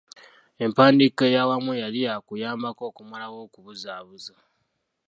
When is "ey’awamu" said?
1.27-1.71